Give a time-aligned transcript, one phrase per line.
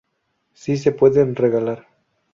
[0.55, 1.87] Sí se pueden regalar.